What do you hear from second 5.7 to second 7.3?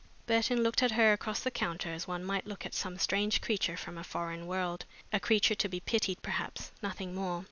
pitied, perhaps, nothing